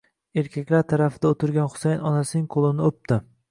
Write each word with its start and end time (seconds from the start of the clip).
erkaklar 0.41 0.85
tarafida 0.93 1.29
o'tirgan 1.35 1.71
Husayin 1.75 2.03
onasining 2.13 2.51
qo'lini 2.59 2.91
o'pmoq 2.91 3.19